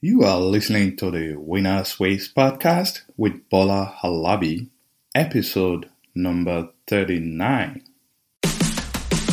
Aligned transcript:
You 0.00 0.22
are 0.22 0.38
listening 0.38 0.94
to 0.98 1.10
the 1.10 1.34
Winners 1.34 1.98
Ways 1.98 2.32
podcast 2.32 3.00
with 3.16 3.48
Bola 3.50 3.96
Alabi, 4.04 4.68
episode 5.12 5.90
number 6.14 6.68
39. 6.86 7.82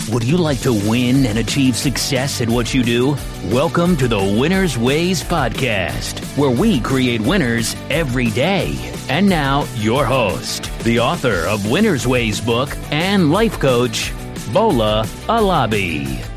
Would 0.10 0.24
you 0.24 0.38
like 0.38 0.60
to 0.62 0.74
win 0.74 1.28
and 1.28 1.38
achieve 1.38 1.76
success 1.76 2.42
at 2.42 2.50
what 2.50 2.74
you 2.74 2.82
do? 2.82 3.16
Welcome 3.52 3.96
to 3.98 4.08
the 4.08 4.18
Winners 4.18 4.76
Ways 4.76 5.22
podcast, 5.22 6.20
where 6.36 6.50
we 6.50 6.80
create 6.80 7.22
winners 7.22 7.76
every 7.92 8.32
day. 8.32 8.76
And 9.08 9.30
now, 9.30 9.68
your 9.76 10.04
host, 10.04 10.72
the 10.80 11.00
author 11.00 11.46
of 11.46 11.70
Winners 11.70 12.08
Ways 12.08 12.42
book 12.42 12.76
and 12.90 13.30
life 13.30 13.60
coach, 13.60 14.12
Bola 14.52 15.04
Alabi. 15.28 16.35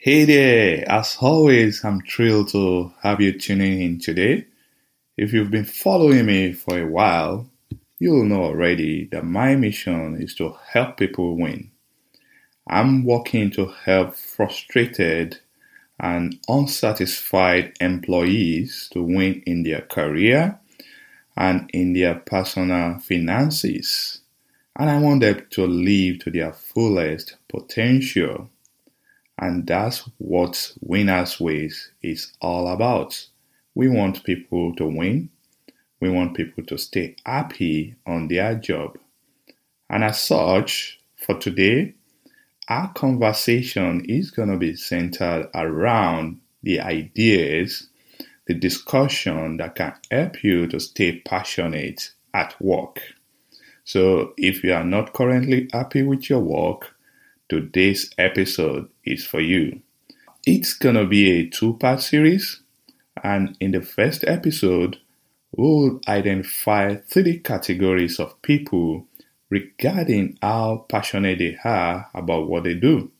Hey 0.00 0.26
there! 0.26 0.88
As 0.88 1.16
always, 1.20 1.84
I'm 1.84 2.02
thrilled 2.02 2.50
to 2.50 2.92
have 3.02 3.20
you 3.20 3.36
tuning 3.36 3.82
in 3.82 3.98
today. 3.98 4.46
If 5.16 5.32
you've 5.32 5.50
been 5.50 5.64
following 5.64 6.24
me 6.24 6.52
for 6.52 6.78
a 6.78 6.86
while, 6.86 7.50
you'll 7.98 8.24
know 8.24 8.44
already 8.44 9.06
that 9.06 9.24
my 9.24 9.56
mission 9.56 10.22
is 10.22 10.36
to 10.36 10.54
help 10.70 10.98
people 10.98 11.36
win. 11.36 11.72
I'm 12.68 13.02
working 13.02 13.50
to 13.50 13.74
help 13.84 14.14
frustrated 14.14 15.40
and 15.98 16.38
unsatisfied 16.46 17.72
employees 17.80 18.88
to 18.92 19.02
win 19.02 19.42
in 19.46 19.64
their 19.64 19.80
career 19.80 20.60
and 21.36 21.68
in 21.74 21.92
their 21.92 22.14
personal 22.14 23.00
finances. 23.00 24.20
And 24.76 24.90
I 24.90 25.00
want 25.00 25.22
them 25.22 25.44
to 25.50 25.66
live 25.66 26.20
to 26.20 26.30
their 26.30 26.52
fullest 26.52 27.34
potential. 27.48 28.48
And 29.38 29.66
that's 29.66 30.08
what 30.18 30.72
Winners 30.80 31.38
Ways 31.38 31.92
is 32.02 32.32
all 32.40 32.68
about. 32.68 33.26
We 33.74 33.88
want 33.88 34.24
people 34.24 34.74
to 34.76 34.86
win. 34.86 35.30
We 36.00 36.10
want 36.10 36.34
people 36.36 36.64
to 36.64 36.76
stay 36.76 37.16
happy 37.24 37.94
on 38.06 38.28
their 38.28 38.56
job. 38.56 38.98
And 39.88 40.02
as 40.02 40.22
such, 40.22 41.00
for 41.16 41.38
today, 41.38 41.94
our 42.68 42.92
conversation 42.92 44.04
is 44.04 44.30
going 44.30 44.50
to 44.50 44.58
be 44.58 44.76
centered 44.76 45.48
around 45.54 46.40
the 46.62 46.80
ideas, 46.80 47.88
the 48.46 48.54
discussion 48.54 49.56
that 49.58 49.76
can 49.76 49.94
help 50.10 50.42
you 50.42 50.66
to 50.66 50.80
stay 50.80 51.20
passionate 51.20 52.10
at 52.34 52.60
work. 52.60 53.00
So 53.84 54.34
if 54.36 54.62
you 54.62 54.74
are 54.74 54.84
not 54.84 55.14
currently 55.14 55.68
happy 55.72 56.02
with 56.02 56.28
your 56.28 56.40
work, 56.40 56.94
today's 57.48 58.10
episode 58.18 58.88
is 59.04 59.24
for 59.24 59.40
you. 59.40 59.80
It's 60.46 60.74
gonna 60.74 61.06
be 61.06 61.30
a 61.30 61.48
two 61.48 61.74
part 61.74 62.00
series, 62.00 62.60
and 63.22 63.56
in 63.60 63.72
the 63.72 63.82
first 63.82 64.24
episode, 64.26 64.98
we'll 65.56 66.00
identify 66.06 66.96
three 66.96 67.38
categories 67.38 68.20
of 68.20 68.40
people 68.42 69.06
regarding 69.50 70.38
how 70.42 70.84
passionate 70.88 71.38
they 71.38 71.56
are 71.64 72.08
about 72.14 72.48
what 72.48 72.64
they 72.64 72.74
do. 72.74 73.10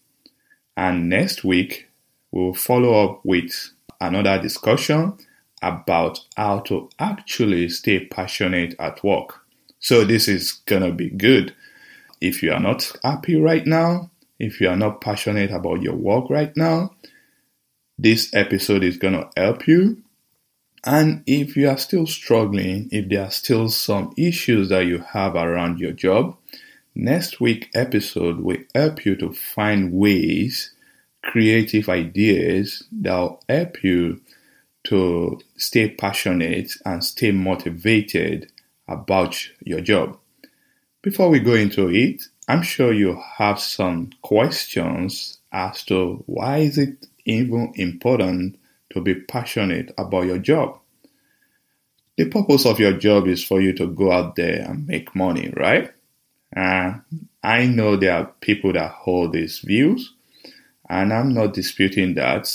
And 0.76 1.08
next 1.08 1.42
week, 1.42 1.88
we'll 2.30 2.54
follow 2.54 3.04
up 3.04 3.20
with 3.24 3.70
another 4.00 4.40
discussion 4.40 5.14
about 5.62 6.20
how 6.36 6.60
to 6.60 6.88
actually 6.98 7.68
stay 7.70 8.06
passionate 8.06 8.74
at 8.78 9.02
work. 9.02 9.40
So, 9.80 10.04
this 10.04 10.28
is 10.28 10.52
gonna 10.66 10.92
be 10.92 11.10
good. 11.10 11.54
If 12.20 12.42
you 12.42 12.52
are 12.52 12.60
not 12.60 12.92
happy 13.02 13.36
right 13.36 13.66
now, 13.66 14.10
if 14.38 14.60
you 14.60 14.68
are 14.68 14.76
not 14.76 15.00
passionate 15.00 15.50
about 15.50 15.82
your 15.82 15.96
work 15.96 16.30
right 16.30 16.56
now, 16.56 16.94
this 17.98 18.32
episode 18.34 18.84
is 18.84 18.96
going 18.96 19.14
to 19.14 19.28
help 19.36 19.66
you. 19.66 20.02
And 20.84 21.24
if 21.26 21.56
you 21.56 21.68
are 21.68 21.76
still 21.76 22.06
struggling, 22.06 22.88
if 22.92 23.08
there 23.08 23.24
are 23.24 23.30
still 23.30 23.68
some 23.68 24.14
issues 24.16 24.68
that 24.68 24.86
you 24.86 24.98
have 24.98 25.34
around 25.34 25.80
your 25.80 25.92
job, 25.92 26.36
next 26.94 27.40
week 27.40 27.68
episode 27.74 28.40
will 28.40 28.58
help 28.74 29.04
you 29.04 29.16
to 29.16 29.32
find 29.32 29.92
ways, 29.92 30.72
creative 31.22 31.88
ideas 31.88 32.84
that 32.92 33.12
will 33.12 33.40
help 33.48 33.82
you 33.82 34.20
to 34.84 35.40
stay 35.56 35.90
passionate 35.90 36.72
and 36.86 37.02
stay 37.04 37.32
motivated 37.32 38.50
about 38.86 39.36
your 39.60 39.80
job. 39.80 40.16
Before 41.02 41.28
we 41.28 41.40
go 41.40 41.54
into 41.54 41.88
it, 41.88 42.22
I'm 42.48 42.62
sure 42.62 42.94
you 42.94 43.20
have 43.36 43.60
some 43.60 44.10
questions 44.22 45.38
as 45.52 45.84
to 45.84 46.24
why 46.26 46.58
is 46.58 46.78
it 46.78 47.06
even 47.26 47.72
important 47.74 48.58
to 48.90 49.02
be 49.02 49.14
passionate 49.14 49.92
about 49.98 50.24
your 50.24 50.38
job. 50.38 50.78
The 52.16 52.24
purpose 52.24 52.64
of 52.64 52.80
your 52.80 52.94
job 52.94 53.28
is 53.28 53.44
for 53.44 53.60
you 53.60 53.74
to 53.74 53.86
go 53.86 54.10
out 54.10 54.36
there 54.36 54.62
and 54.62 54.86
make 54.86 55.14
money, 55.14 55.52
right? 55.56 55.92
Uh, 56.56 56.94
I 57.42 57.66
know 57.66 57.96
there 57.96 58.14
are 58.14 58.32
people 58.40 58.72
that 58.72 58.90
hold 58.92 59.34
these 59.34 59.58
views, 59.58 60.14
and 60.88 61.12
I'm 61.12 61.34
not 61.34 61.52
disputing 61.52 62.14
that. 62.14 62.50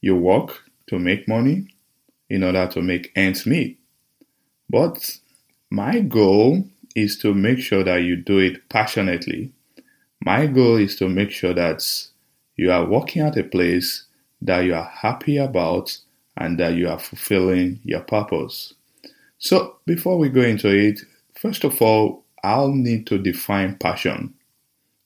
You 0.00 0.16
work 0.16 0.62
to 0.88 0.98
make 0.98 1.28
money 1.28 1.68
in 2.30 2.42
order 2.42 2.66
to 2.68 2.80
make 2.80 3.12
ends 3.14 3.44
meet. 3.44 3.78
But 4.68 5.18
my 5.70 6.00
goal 6.00 6.68
is 6.96 7.18
to 7.18 7.34
make 7.34 7.60
sure 7.60 7.84
that 7.84 7.98
you 7.98 8.16
do 8.16 8.38
it 8.38 8.68
passionately. 8.70 9.52
My 10.24 10.46
goal 10.46 10.76
is 10.76 10.96
to 10.96 11.08
make 11.08 11.30
sure 11.30 11.52
that 11.52 11.84
you 12.56 12.72
are 12.72 12.86
working 12.86 13.22
at 13.22 13.36
a 13.36 13.44
place 13.44 14.06
that 14.40 14.60
you 14.60 14.74
are 14.74 14.90
happy 15.02 15.36
about 15.36 15.96
and 16.36 16.58
that 16.58 16.74
you 16.74 16.88
are 16.88 16.98
fulfilling 16.98 17.80
your 17.84 18.00
purpose. 18.00 18.74
So, 19.38 19.76
before 19.84 20.18
we 20.18 20.30
go 20.30 20.40
into 20.40 20.68
it, 20.68 21.00
first 21.34 21.64
of 21.64 21.80
all, 21.82 22.24
I'll 22.42 22.72
need 22.72 23.06
to 23.08 23.18
define 23.18 23.76
passion. 23.76 24.34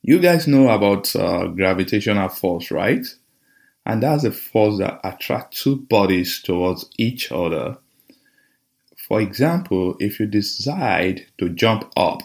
You 0.03 0.21
guys 0.21 0.47
know 0.47 0.69
about 0.69 1.15
uh, 1.17 1.49
gravitational 1.49 2.29
force, 2.29 2.71
right? 2.71 3.05
And 3.85 4.03
that's 4.03 4.25
a 4.25 4.31
force 4.31 4.79
that 4.79 5.01
attracts 5.03 5.65
two 5.65 5.77
bodies 5.77 6.41
towards 6.41 6.89
each 6.99 7.33
other 7.33 7.79
for 9.11 9.21
example, 9.21 9.97
if 9.99 10.21
you 10.21 10.27
decide 10.27 11.27
to 11.39 11.49
jump 11.49 11.91
up, 11.97 12.23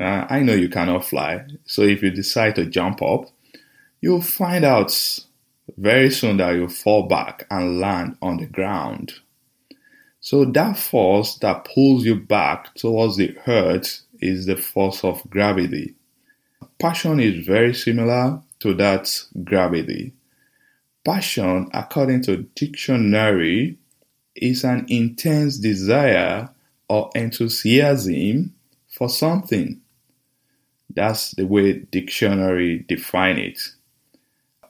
uh, 0.00 0.24
I 0.30 0.40
know 0.40 0.54
you 0.54 0.70
cannot 0.70 1.04
fly, 1.04 1.44
so 1.66 1.82
if 1.82 2.02
you 2.02 2.10
decide 2.10 2.54
to 2.54 2.64
jump 2.64 3.02
up, 3.02 3.26
you'll 4.00 4.22
find 4.22 4.64
out 4.64 5.20
very 5.76 6.10
soon 6.10 6.38
that 6.38 6.52
you'll 6.52 6.68
fall 6.68 7.02
back 7.02 7.46
and 7.50 7.80
land 7.80 8.16
on 8.22 8.38
the 8.38 8.46
ground. 8.46 9.12
So 10.22 10.46
that 10.46 10.78
force 10.78 11.36
that 11.40 11.66
pulls 11.66 12.06
you 12.06 12.14
back 12.14 12.74
towards 12.76 13.18
the 13.18 13.36
earth 13.46 14.00
is 14.18 14.46
the 14.46 14.56
force 14.56 15.04
of 15.04 15.28
gravity. 15.28 15.96
Passion 16.78 17.20
is 17.20 17.46
very 17.46 17.74
similar 17.74 18.40
to 18.60 18.72
that 18.72 19.22
gravity. 19.44 20.14
Passion, 21.04 21.68
according 21.74 22.22
to 22.22 22.44
dictionary, 22.54 23.76
is 24.36 24.64
an 24.64 24.86
intense 24.88 25.58
desire 25.58 26.50
or 26.88 27.10
enthusiasm 27.14 28.54
for 28.88 29.08
something. 29.08 29.80
That's 30.94 31.32
the 31.32 31.46
way 31.46 31.80
dictionary 31.90 32.84
define 32.88 33.38
it. 33.38 33.60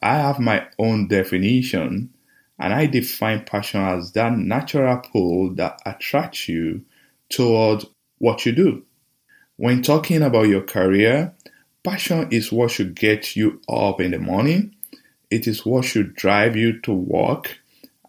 I 0.03 0.17
have 0.17 0.39
my 0.39 0.67
own 0.79 1.09
definition 1.09 2.11
and 2.59 2.73
I 2.73 2.87
define 2.87 3.45
passion 3.45 3.81
as 3.81 4.13
that 4.13 4.33
natural 4.37 4.99
pull 4.99 5.55
that 5.55 5.81
attracts 5.85 6.49
you 6.49 6.85
toward 7.29 7.85
what 8.19 8.47
you 8.47 8.53
do. 8.53 8.85
When 9.57 9.83
talking 9.83 10.23
about 10.23 10.49
your 10.49 10.63
career, 10.63 11.35
passion 11.85 12.29
is 12.31 12.53
what 12.53 12.71
should 12.71 12.95
get 12.95 13.37
you 13.37 13.61
up 13.69 14.01
in 14.01 14.11
the 14.11 14.19
morning. 14.19 14.75
It 15.31 15.47
is 15.47 15.67
what 15.67 15.85
should 15.85 16.15
drive 16.15 16.57
you 16.57 16.81
to 16.83 16.93
work 16.93 17.59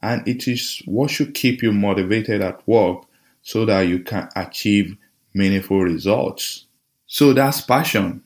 and 0.07 0.25
it 0.25 0.47
is 0.47 0.81
what 0.85 1.11
should 1.11 1.33
keep 1.33 1.61
you 1.61 1.73
motivated 1.73 2.41
at 2.41 2.65
work 2.65 3.03
so 3.41 3.65
that 3.65 3.81
you 3.81 3.99
can 3.99 4.29
achieve 4.37 4.95
meaningful 5.33 5.81
results. 5.81 6.65
So 7.07 7.33
that's 7.33 7.59
passion. 7.59 8.23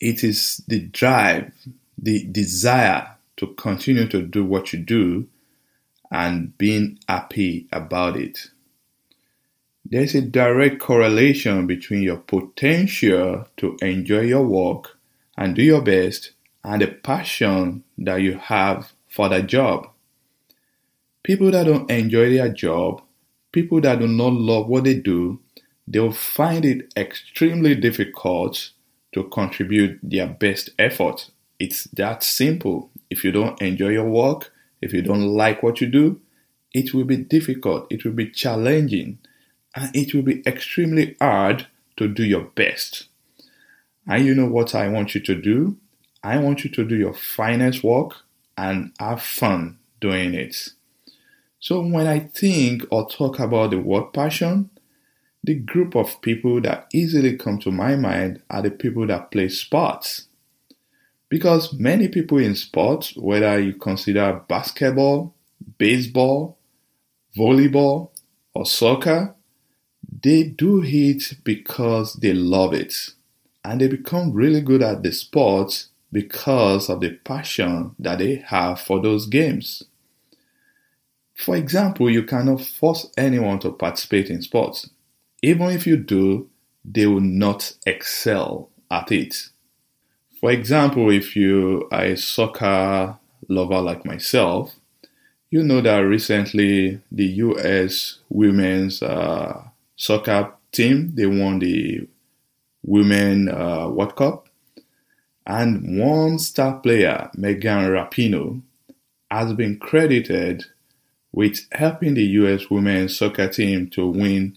It 0.00 0.24
is 0.24 0.62
the 0.66 0.80
drive, 0.80 1.52
the 1.96 2.24
desire 2.24 3.16
to 3.36 3.46
continue 3.54 4.08
to 4.08 4.22
do 4.22 4.44
what 4.44 4.72
you 4.72 4.80
do 4.80 5.28
and 6.10 6.56
being 6.58 6.98
happy 7.08 7.68
about 7.72 8.16
it. 8.16 8.50
There's 9.84 10.16
a 10.16 10.20
direct 10.20 10.80
correlation 10.80 11.68
between 11.68 12.02
your 12.02 12.16
potential 12.16 13.46
to 13.58 13.76
enjoy 13.82 14.22
your 14.22 14.44
work 14.44 14.98
and 15.36 15.54
do 15.54 15.62
your 15.62 15.82
best 15.82 16.32
and 16.64 16.82
the 16.82 16.88
passion 16.88 17.84
that 17.98 18.16
you 18.16 18.36
have 18.36 18.92
for 19.08 19.28
the 19.28 19.42
job. 19.42 19.93
People 21.24 21.50
that 21.52 21.64
don't 21.64 21.90
enjoy 21.90 22.34
their 22.34 22.50
job, 22.50 23.02
people 23.50 23.80
that 23.80 23.98
do 23.98 24.06
not 24.06 24.34
love 24.34 24.68
what 24.68 24.84
they 24.84 24.94
do, 24.94 25.40
they'll 25.88 26.12
find 26.12 26.64
it 26.66 26.92
extremely 26.96 27.74
difficult 27.74 28.70
to 29.14 29.24
contribute 29.24 29.98
their 30.02 30.26
best 30.26 30.70
effort. 30.78 31.30
It's 31.58 31.84
that 31.94 32.22
simple. 32.22 32.90
If 33.08 33.24
you 33.24 33.32
don't 33.32 33.60
enjoy 33.62 33.88
your 33.88 34.08
work, 34.08 34.52
if 34.82 34.92
you 34.92 35.00
don't 35.00 35.26
like 35.26 35.62
what 35.62 35.80
you 35.80 35.86
do, 35.86 36.20
it 36.74 36.92
will 36.92 37.04
be 37.04 37.16
difficult, 37.16 37.86
it 37.90 38.04
will 38.04 38.12
be 38.12 38.28
challenging, 38.28 39.18
and 39.74 39.96
it 39.96 40.12
will 40.12 40.22
be 40.22 40.42
extremely 40.46 41.16
hard 41.20 41.68
to 41.96 42.06
do 42.06 42.24
your 42.24 42.44
best. 42.54 43.06
And 44.06 44.26
you 44.26 44.34
know 44.34 44.46
what 44.46 44.74
I 44.74 44.88
want 44.88 45.14
you 45.14 45.22
to 45.22 45.34
do? 45.34 45.78
I 46.22 46.36
want 46.36 46.64
you 46.64 46.70
to 46.70 46.84
do 46.84 46.96
your 46.96 47.14
finest 47.14 47.82
work 47.82 48.16
and 48.58 48.92
have 49.00 49.22
fun 49.22 49.78
doing 50.00 50.34
it. 50.34 50.70
So 51.64 51.80
when 51.80 52.06
I 52.06 52.18
think 52.18 52.82
or 52.90 53.08
talk 53.08 53.38
about 53.38 53.70
the 53.70 53.78
word 53.78 54.12
passion, 54.12 54.68
the 55.42 55.54
group 55.54 55.96
of 55.96 56.20
people 56.20 56.60
that 56.60 56.88
easily 56.92 57.38
come 57.38 57.58
to 57.60 57.70
my 57.70 57.96
mind 57.96 58.42
are 58.50 58.60
the 58.60 58.70
people 58.70 59.06
that 59.06 59.30
play 59.30 59.48
sports. 59.48 60.28
Because 61.30 61.72
many 61.72 62.08
people 62.08 62.36
in 62.36 62.54
sports, 62.54 63.16
whether 63.16 63.58
you 63.58 63.72
consider 63.72 64.42
basketball, 64.46 65.34
baseball, 65.78 66.58
volleyball, 67.34 68.10
or 68.52 68.66
soccer, 68.66 69.34
they 70.22 70.42
do 70.42 70.82
it 70.84 71.32
because 71.44 72.12
they 72.16 72.34
love 72.34 72.74
it. 72.74 72.94
And 73.64 73.80
they 73.80 73.88
become 73.88 74.34
really 74.34 74.60
good 74.60 74.82
at 74.82 75.02
the 75.02 75.12
sport 75.12 75.86
because 76.12 76.90
of 76.90 77.00
the 77.00 77.12
passion 77.24 77.94
that 77.98 78.18
they 78.18 78.44
have 78.48 78.82
for 78.82 79.00
those 79.00 79.24
games. 79.24 79.82
For 81.34 81.56
example, 81.56 82.10
you 82.10 82.22
cannot 82.22 82.60
force 82.60 83.10
anyone 83.16 83.58
to 83.60 83.72
participate 83.72 84.30
in 84.30 84.42
sports. 84.42 84.88
Even 85.42 85.70
if 85.70 85.86
you 85.86 85.96
do, 85.96 86.48
they 86.84 87.06
will 87.06 87.20
not 87.20 87.74
excel 87.86 88.70
at 88.90 89.10
it. 89.10 89.48
For 90.40 90.50
example, 90.50 91.10
if 91.10 91.34
you 91.36 91.88
are 91.90 92.04
a 92.04 92.16
soccer 92.16 93.18
lover 93.48 93.80
like 93.80 94.04
myself, 94.04 94.74
you 95.50 95.62
know 95.62 95.80
that 95.80 95.98
recently 95.98 97.00
the 97.10 97.26
US 97.26 98.18
women's 98.28 99.02
uh, 99.02 99.62
soccer 99.96 100.52
team 100.72 101.12
they 101.14 101.26
won 101.26 101.60
the 101.60 102.08
Women 102.82 103.48
uh, 103.48 103.88
World 103.88 104.14
Cup, 104.16 104.48
and 105.46 105.98
one 105.98 106.38
star 106.38 106.80
player, 106.80 107.30
Megan 107.34 107.88
Rapinoe, 107.88 108.60
has 109.30 109.54
been 109.54 109.78
credited 109.78 110.66
with 111.34 111.66
helping 111.72 112.14
the 112.14 112.22
US 112.22 112.70
women's 112.70 113.18
soccer 113.18 113.48
team 113.48 113.90
to 113.90 114.06
win 114.06 114.56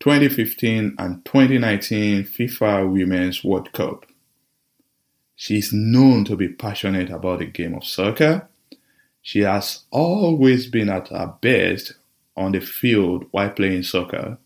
2015 0.00 0.96
and 0.98 1.24
2019 1.24 2.24
FIFA 2.24 2.92
Women's 2.92 3.44
World 3.44 3.72
Cup. 3.72 4.04
She 5.36 5.58
is 5.58 5.72
known 5.72 6.24
to 6.24 6.36
be 6.36 6.48
passionate 6.48 7.10
about 7.10 7.38
the 7.38 7.46
game 7.46 7.74
of 7.74 7.84
soccer. 7.84 8.48
She 9.22 9.40
has 9.40 9.84
always 9.92 10.66
been 10.66 10.88
at 10.88 11.08
her 11.08 11.34
best 11.40 11.94
on 12.36 12.50
the 12.52 12.60
field 12.60 13.26
while 13.30 13.50
playing 13.50 13.84
soccer, 13.84 14.38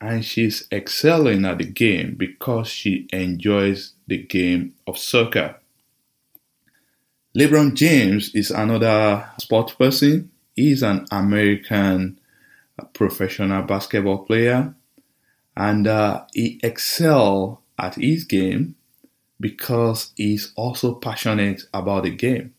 and 0.00 0.24
she's 0.24 0.68
excelling 0.70 1.44
at 1.44 1.58
the 1.58 1.64
game 1.64 2.14
because 2.16 2.68
she 2.68 3.08
enjoys 3.12 3.94
the 4.06 4.18
game 4.18 4.74
of 4.86 4.98
soccer. 4.98 5.56
LeBron 7.36 7.74
James 7.74 8.32
is 8.32 8.52
another 8.52 9.28
sports 9.40 9.72
person. 9.72 10.30
He's 10.54 10.82
an 10.82 11.06
American 11.10 12.20
professional 12.92 13.62
basketball 13.62 14.24
player, 14.24 14.74
and 15.56 15.86
uh, 15.86 16.24
he 16.32 16.60
excels 16.62 17.58
at 17.78 17.96
his 17.96 18.24
game 18.24 18.76
because 19.40 20.12
he's 20.16 20.52
also 20.56 20.94
passionate 20.94 21.62
about 21.72 22.04
the 22.04 22.10
game. 22.10 22.54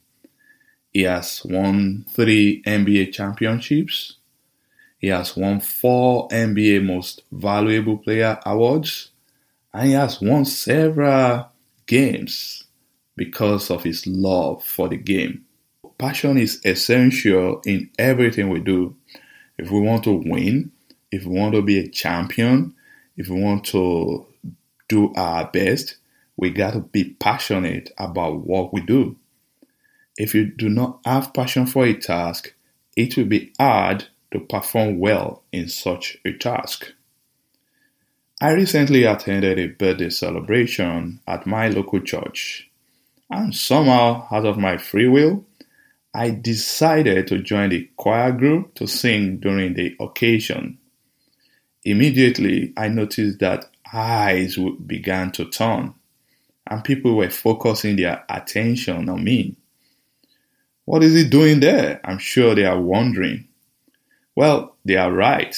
He 0.93 1.01
has 1.01 1.41
won 1.43 2.05
three 2.09 2.61
NBA 2.63 3.13
championships. 3.13 4.17
He 4.97 5.07
has 5.07 5.35
won 5.35 5.59
four 5.59 6.29
NBA 6.29 6.85
Most 6.85 7.23
Valuable 7.31 7.97
Player 7.97 8.39
awards. 8.45 9.11
And 9.73 9.87
he 9.89 9.93
has 9.93 10.21
won 10.21 10.45
several 10.45 11.49
games 11.85 12.63
because 13.17 13.69
of 13.69 13.83
his 13.83 14.07
love 14.07 14.63
for 14.63 14.87
the 14.87 14.97
game. 14.97 15.45
Passion 15.97 16.37
is 16.37 16.59
essential 16.65 17.61
in 17.65 17.89
everything 17.97 18.49
we 18.49 18.59
do. 18.59 18.95
If 19.57 19.71
we 19.71 19.79
want 19.79 20.03
to 20.03 20.11
win, 20.11 20.71
if 21.11 21.25
we 21.25 21.39
want 21.39 21.55
to 21.55 21.61
be 21.61 21.79
a 21.79 21.87
champion, 21.87 22.75
if 23.15 23.29
we 23.29 23.41
want 23.41 23.63
to 23.67 24.25
do 24.89 25.13
our 25.15 25.49
best, 25.49 25.95
we 26.35 26.49
got 26.49 26.73
to 26.73 26.81
be 26.81 27.05
passionate 27.05 27.91
about 27.97 28.45
what 28.45 28.73
we 28.73 28.81
do. 28.81 29.15
If 30.17 30.35
you 30.35 30.45
do 30.45 30.67
not 30.67 30.99
have 31.05 31.33
passion 31.33 31.65
for 31.65 31.85
a 31.85 31.93
task, 31.93 32.53
it 32.97 33.15
will 33.15 33.25
be 33.25 33.53
hard 33.57 34.07
to 34.31 34.39
perform 34.39 34.99
well 34.99 35.43
in 35.53 35.69
such 35.69 36.17
a 36.25 36.33
task. 36.33 36.91
I 38.41 38.51
recently 38.51 39.05
attended 39.05 39.57
a 39.59 39.67
birthday 39.67 40.09
celebration 40.09 41.21
at 41.25 41.47
my 41.47 41.69
local 41.69 42.01
church, 42.01 42.69
and 43.29 43.55
somehow, 43.55 44.27
out 44.29 44.45
of 44.45 44.57
my 44.57 44.75
free 44.77 45.07
will, 45.07 45.45
I 46.15 46.29
decided 46.29 47.27
to 47.27 47.39
join 47.39 47.71
the 47.71 47.89
choir 47.97 48.31
group 48.31 48.75
to 48.75 48.87
sing 48.87 49.39
during 49.39 49.73
the 49.73 49.97
occasion. 49.99 50.77
Immediately, 51.83 52.71
I 52.77 52.87
noticed 52.87 53.39
that 53.39 53.69
eyes 53.93 54.57
began 54.85 55.33
to 55.33 55.43
turn 55.49 55.93
and 56.67 56.85
people 56.85 57.17
were 57.17 57.29
focusing 57.29 57.97
their 57.97 58.23
attention 58.29 59.09
on 59.09 59.25
me. 59.25 59.57
What 60.85 61.03
is 61.03 61.15
he 61.15 61.27
doing 61.27 61.59
there? 61.59 61.99
I'm 62.05 62.17
sure 62.17 62.55
they 62.55 62.65
are 62.65 62.79
wondering. 62.79 63.49
Well, 64.35 64.77
they 64.85 64.95
are 64.95 65.11
right. 65.11 65.53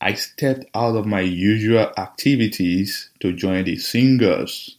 I 0.00 0.14
stepped 0.14 0.64
out 0.74 0.96
of 0.96 1.06
my 1.06 1.20
usual 1.20 1.92
activities 1.96 3.10
to 3.20 3.32
join 3.32 3.62
the 3.64 3.76
singers. 3.76 4.76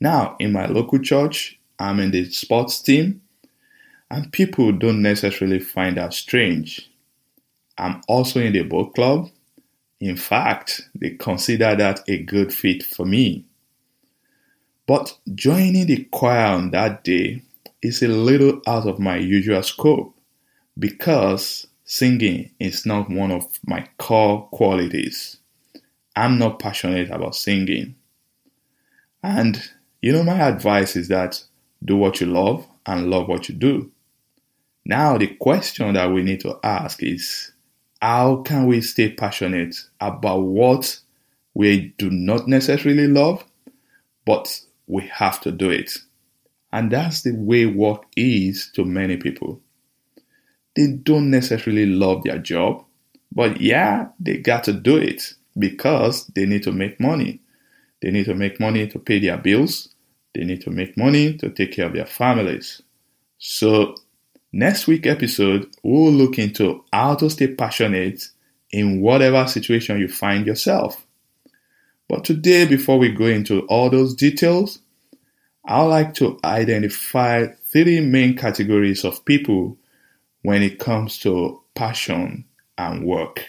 Now, 0.00 0.36
in 0.38 0.52
my 0.52 0.66
local 0.66 1.00
church, 1.00 1.58
I'm 1.80 1.98
in 1.98 2.12
the 2.12 2.30
sports 2.30 2.80
team, 2.80 3.22
and 4.10 4.32
people 4.32 4.72
don't 4.72 5.02
necessarily 5.02 5.58
find 5.58 5.96
that 5.96 6.14
strange. 6.14 6.90
I'm 7.78 8.02
also 8.08 8.40
in 8.40 8.52
the 8.52 8.62
book 8.62 8.94
club. 8.94 9.30
In 10.00 10.16
fact, 10.16 10.82
they 10.94 11.10
consider 11.10 11.74
that 11.74 12.00
a 12.08 12.22
good 12.22 12.52
fit 12.52 12.82
for 12.82 13.04
me. 13.04 13.44
But 14.86 15.18
joining 15.34 15.86
the 15.86 16.04
choir 16.04 16.46
on 16.46 16.70
that 16.70 17.02
day 17.02 17.42
is 17.82 18.02
a 18.02 18.08
little 18.08 18.60
out 18.66 18.86
of 18.86 18.98
my 18.98 19.16
usual 19.16 19.62
scope 19.62 20.14
because 20.78 21.66
singing 21.84 22.50
is 22.60 22.86
not 22.86 23.10
one 23.10 23.30
of 23.30 23.46
my 23.66 23.86
core 23.98 24.48
qualities. 24.48 25.38
I'm 26.14 26.38
not 26.38 26.58
passionate 26.58 27.10
about 27.10 27.34
singing. 27.34 27.96
And 29.22 29.62
you 30.00 30.12
know, 30.12 30.22
my 30.22 30.40
advice 30.40 30.94
is 30.94 31.08
that 31.08 31.42
do 31.84 31.96
what 31.96 32.20
you 32.20 32.26
love 32.26 32.66
and 32.86 33.10
love 33.10 33.28
what 33.28 33.48
you 33.48 33.54
do. 33.54 33.90
Now, 34.88 35.18
the 35.18 35.26
question 35.26 35.94
that 35.94 36.12
we 36.12 36.22
need 36.22 36.38
to 36.42 36.60
ask 36.62 37.02
is 37.02 37.50
how 38.00 38.42
can 38.42 38.68
we 38.68 38.80
stay 38.80 39.10
passionate 39.10 39.74
about 40.00 40.42
what 40.42 41.00
we 41.54 41.92
do 41.98 42.08
not 42.08 42.46
necessarily 42.46 43.08
love, 43.08 43.44
but 44.24 44.60
we 44.86 45.02
have 45.08 45.40
to 45.40 45.50
do 45.50 45.70
it. 45.70 45.98
And 46.72 46.92
that's 46.92 47.22
the 47.22 47.32
way 47.32 47.66
work 47.66 48.04
is 48.16 48.70
to 48.76 48.84
many 48.84 49.16
people. 49.16 49.60
They 50.76 50.86
don't 50.86 51.30
necessarily 51.30 51.86
love 51.86 52.22
their 52.22 52.38
job, 52.38 52.84
but 53.32 53.60
yeah, 53.60 54.06
they 54.20 54.36
got 54.36 54.62
to 54.64 54.72
do 54.72 54.98
it 54.98 55.34
because 55.58 56.28
they 56.28 56.46
need 56.46 56.62
to 56.62 56.70
make 56.70 57.00
money. 57.00 57.40
They 58.02 58.12
need 58.12 58.26
to 58.26 58.34
make 58.34 58.60
money 58.60 58.86
to 58.86 59.00
pay 59.00 59.18
their 59.18 59.38
bills. 59.38 59.88
They 60.32 60.44
need 60.44 60.60
to 60.60 60.70
make 60.70 60.96
money 60.96 61.36
to 61.38 61.50
take 61.50 61.72
care 61.72 61.86
of 61.86 61.94
their 61.94 62.06
families. 62.06 62.82
So, 63.38 63.96
next 64.56 64.86
week 64.86 65.06
episode, 65.06 65.70
we'll 65.82 66.12
look 66.12 66.38
into 66.38 66.82
how 66.92 67.14
to 67.16 67.28
stay 67.28 67.48
passionate 67.48 68.28
in 68.70 69.02
whatever 69.02 69.46
situation 69.46 70.00
you 70.00 70.08
find 70.08 70.46
yourself. 70.46 71.06
But 72.08 72.24
today, 72.24 72.66
before 72.66 72.98
we 72.98 73.10
go 73.10 73.26
into 73.26 73.60
all 73.66 73.90
those 73.90 74.14
details, 74.14 74.78
I 75.64 75.82
would 75.82 75.88
like 75.88 76.14
to 76.14 76.38
identify 76.44 77.48
three 77.64 78.00
main 78.00 78.36
categories 78.36 79.04
of 79.04 79.24
people 79.24 79.76
when 80.42 80.62
it 80.62 80.78
comes 80.78 81.18
to 81.18 81.60
passion 81.74 82.46
and 82.78 83.04
work. 83.04 83.44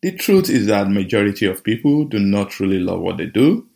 The 0.00 0.12
truth 0.12 0.48
is 0.48 0.66
that 0.66 0.90
majority 0.90 1.46
of 1.46 1.64
people 1.64 2.04
do 2.04 2.18
not 2.18 2.60
really 2.60 2.78
love 2.78 3.00
what 3.00 3.18
they 3.18 3.26
do. 3.26 3.66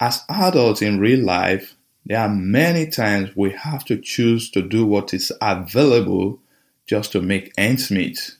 As 0.00 0.22
adults 0.28 0.80
in 0.80 1.00
real 1.00 1.24
life, 1.24 1.76
there 2.10 2.18
are 2.18 2.28
many 2.28 2.88
times 2.88 3.36
we 3.36 3.52
have 3.52 3.84
to 3.84 3.96
choose 3.96 4.50
to 4.50 4.62
do 4.62 4.84
what 4.84 5.14
is 5.14 5.30
available 5.40 6.40
just 6.84 7.12
to 7.12 7.22
make 7.22 7.52
ends 7.56 7.88
meet. 7.88 8.36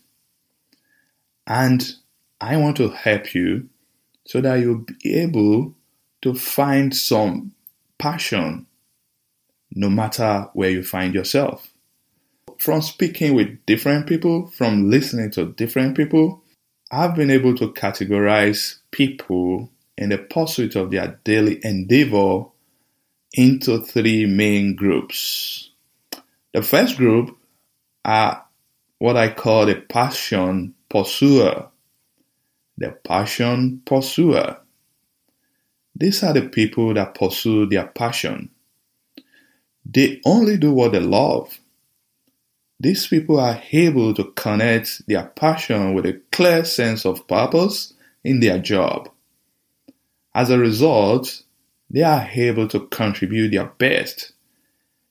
And 1.47 1.95
I 2.41 2.57
want 2.57 2.79
to 2.79 2.89
help 2.89 3.33
you 3.33 3.69
so 4.27 4.41
that 4.41 4.57
you'll 4.57 4.85
be 5.03 5.15
able 5.21 5.77
to 6.23 6.35
find 6.35 6.93
some 6.93 7.53
passion 7.97 8.67
no 9.71 9.89
matter 9.89 10.49
where 10.53 10.71
you 10.71 10.83
find 10.83 11.15
yourself. 11.15 11.69
From 12.59 12.83
speaking 12.83 13.37
with 13.37 13.65
different 13.67 14.09
people, 14.09 14.49
from 14.49 14.91
listening 14.91 15.31
to 15.31 15.53
different 15.53 15.97
people, 15.97 16.43
I've 16.91 17.15
been 17.15 17.31
able 17.31 17.55
to 17.59 17.73
categorize 17.73 18.81
people 18.91 19.71
in 19.97 20.09
the 20.09 20.19
pursuit 20.19 20.75
of 20.75 20.91
their 20.91 21.21
daily 21.23 21.65
endeavor 21.65 22.47
into 23.33 23.81
three 23.81 24.27
main 24.27 24.75
groups. 24.75 25.71
The 26.53 26.63
first 26.63 26.97
group 26.97 27.37
are 28.05 28.45
what 28.99 29.17
I 29.17 29.29
call 29.33 29.67
the 29.67 29.77
passion 29.77 30.75
pursuer. 30.89 31.69
The 32.77 32.91
passion 32.91 33.83
pursuer. 33.85 34.59
These 35.95 36.23
are 36.23 36.33
the 36.33 36.49
people 36.49 36.95
that 36.95 37.15
pursue 37.15 37.67
their 37.67 37.87
passion. 37.87 38.51
They 39.85 40.21
only 40.25 40.57
do 40.57 40.73
what 40.73 40.93
they 40.93 41.01
love. 41.01 41.59
These 42.79 43.07
people 43.07 43.39
are 43.39 43.63
able 43.73 44.15
to 44.15 44.33
connect 44.33 45.07
their 45.07 45.25
passion 45.25 45.95
with 45.95 46.07
a 46.07 46.21
clear 46.33 46.65
sense 46.65 47.05
of 47.05 47.27
purpose 47.29 47.93
in 48.25 48.41
their 48.41 48.59
job. 48.59 49.11
As 50.35 50.49
a 50.51 50.59
result, 50.59 51.43
they 51.91 52.03
are 52.03 52.29
able 52.33 52.69
to 52.69 52.87
contribute 52.87 53.51
their 53.51 53.67
best. 53.67 54.33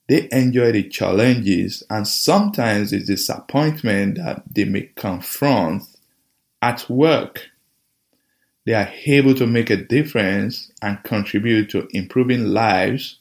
They 0.08 0.28
enjoy 0.32 0.72
the 0.72 0.90
challenges 0.90 1.84
and 1.90 2.08
sometimes 2.08 2.92
the 2.92 3.00
disappointment 3.00 4.18
that 4.18 4.44
they 4.52 4.64
may 4.66 4.90
confront 4.96 5.84
at 6.62 6.90
work. 6.90 7.50
They 8.66 8.74
are 8.74 8.92
able 9.06 9.36
to 9.36 9.46
make 9.46 9.70
a 9.70 9.78
difference 9.78 10.72
and 10.82 11.04
contribute 11.04 11.70
to 11.72 11.88
improving 11.92 12.46
lives 12.46 13.20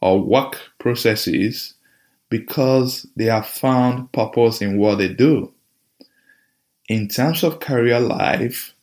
or 0.00 0.20
work 0.22 0.58
processes 0.78 1.74
because 2.30 3.06
they 3.16 3.24
have 3.24 3.46
found 3.46 4.12
purpose 4.12 4.62
in 4.62 4.78
what 4.78 4.98
they 4.98 5.12
do. 5.12 5.52
In 6.88 7.08
terms 7.08 7.42
of 7.44 7.60
career 7.60 8.00
life, 8.00 8.74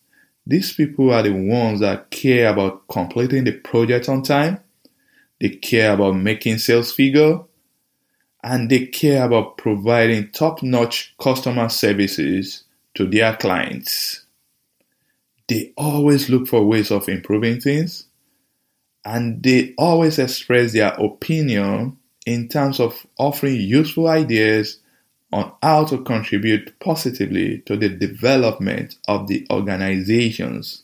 these 0.47 0.73
people 0.73 1.11
are 1.11 1.23
the 1.23 1.31
ones 1.33 1.81
that 1.81 2.09
care 2.09 2.49
about 2.49 2.87
completing 2.87 3.43
the 3.43 3.51
project 3.51 4.07
on 4.07 4.23
time, 4.23 4.59
they 5.41 5.49
care 5.49 5.93
about 5.93 6.15
making 6.15 6.57
sales 6.57 6.93
figure, 6.93 7.39
and 8.43 8.69
they 8.69 8.85
care 8.85 9.25
about 9.25 9.57
providing 9.57 10.31
top 10.31 10.63
notch 10.63 11.13
customer 11.19 11.67
services 11.67 12.63
to 12.93 13.05
their 13.05 13.35
clients. 13.35 14.23
They 15.47 15.73
always 15.77 16.29
look 16.29 16.47
for 16.47 16.65
ways 16.65 16.91
of 16.91 17.09
improving 17.09 17.59
things. 17.59 18.05
And 19.03 19.41
they 19.43 19.73
always 19.77 20.19
express 20.19 20.73
their 20.73 20.93
opinion 20.93 21.97
in 22.25 22.49
terms 22.49 22.79
of 22.79 23.05
offering 23.17 23.55
useful 23.55 24.07
ideas 24.07 24.79
on 25.31 25.53
how 25.61 25.85
to 25.85 26.03
contribute 26.03 26.79
positively 26.79 27.59
to 27.65 27.75
the 27.75 27.89
development 27.89 28.95
of 29.07 29.27
the 29.27 29.45
organizations. 29.51 30.83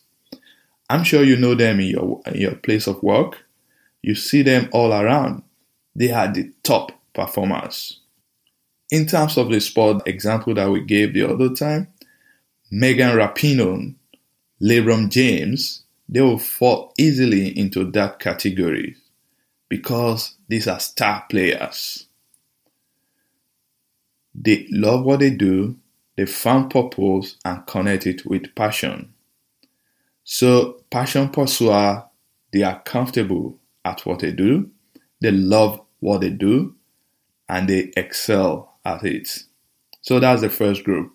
I'm 0.90 1.04
sure 1.04 1.24
you 1.24 1.38
know 1.38 1.56
them 1.56 1.80
in 1.80 1.88
your, 1.88 2.22
in 2.26 2.42
your 2.42 2.56
place 2.56 2.88
of 2.88 3.02
work. 3.02 3.46
You 4.02 4.16
see 4.16 4.42
them 4.42 4.70
all 4.72 4.94
around. 4.94 5.44
They 5.96 6.12
are 6.12 6.32
the 6.32 6.52
top 6.64 6.92
performers. 7.14 8.00
In 8.92 9.06
terms 9.06 9.38
of 9.38 9.50
the 9.50 9.60
sport 9.60 10.08
example 10.08 10.54
that 10.56 10.70
we 10.70 10.82
gave 10.82 11.14
the 11.14 11.24
other 11.24 11.50
time, 11.54 11.88
Megan 12.70 13.16
Rapinoe, 13.16 13.96
LeBron 14.62 15.10
James, 15.10 15.84
they 16.10 16.22
will 16.22 16.38
fall 16.38 16.94
easily 16.98 17.58
into 17.58 17.90
that 17.92 18.20
category 18.20 18.96
because 19.70 20.36
these 20.48 20.68
are 20.68 20.80
star 20.80 21.26
players. 21.30 22.08
They 24.36 24.68
love 24.72 25.06
what 25.06 25.20
they 25.20 25.30
do, 25.30 25.78
they 26.16 26.26
found 26.26 26.72
purpose 26.72 27.38
and 27.44 27.66
connect 27.66 28.08
it 28.08 28.26
with 28.26 28.54
passion. 28.56 29.14
So, 30.24 30.84
passion 30.90 31.30
pursuer, 31.30 32.06
they 32.52 32.64
are 32.64 32.82
comfortable 32.82 33.60
at 33.84 34.06
what 34.06 34.20
they 34.20 34.32
do, 34.32 34.70
they 35.22 35.32
love 35.32 35.82
what 36.00 36.22
they 36.22 36.30
do, 36.30 36.76
and 37.50 37.68
they 37.68 37.92
excel 37.98 38.78
at 38.86 39.04
it. 39.04 39.44
So, 40.02 40.20
that's 40.20 40.42
the 40.42 40.50
first 40.50 40.84
group. 40.84 41.14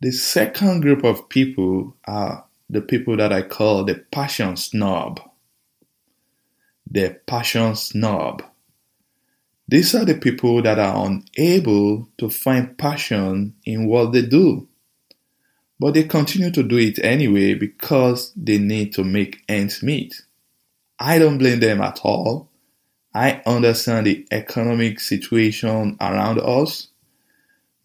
The 0.00 0.10
second 0.10 0.80
group 0.80 1.04
of 1.04 1.28
people 1.28 1.96
are 2.06 2.44
the 2.68 2.80
people 2.80 3.16
that 3.16 3.32
I 3.32 3.42
call 3.42 3.84
the 3.84 3.94
passion 3.94 4.56
snob. 4.56 5.20
The 6.90 7.18
passion 7.26 7.76
snob. 7.76 8.42
These 9.66 9.94
are 9.94 10.04
the 10.04 10.14
people 10.14 10.60
that 10.62 10.78
are 10.78 11.06
unable 11.06 12.08
to 12.18 12.28
find 12.28 12.76
passion 12.76 13.54
in 13.64 13.86
what 13.86 14.12
they 14.12 14.22
do. 14.22 14.68
But 15.80 15.94
they 15.94 16.04
continue 16.04 16.50
to 16.50 16.62
do 16.62 16.76
it 16.76 16.98
anyway 17.02 17.54
because 17.54 18.32
they 18.36 18.58
need 18.58 18.94
to 18.94 19.04
make 19.04 19.42
ends 19.48 19.82
meet. 19.82 20.22
I 20.98 21.18
don't 21.18 21.38
blame 21.38 21.60
them 21.60 21.80
at 21.80 22.00
all. 22.02 22.50
I 23.14 23.42
understand 23.46 24.06
the 24.06 24.26
economic 24.30 25.00
situation 25.00 25.96
around 26.00 26.40
us. 26.40 26.88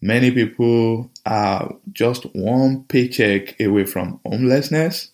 Many 0.02 0.30
people 0.30 1.10
are 1.24 1.74
just 1.92 2.24
one 2.34 2.84
paycheck 2.84 3.60
away 3.60 3.84
from 3.84 4.20
homelessness. 4.24 5.10